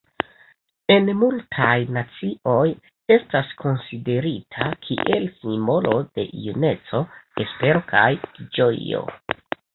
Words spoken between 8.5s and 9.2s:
ĝojo.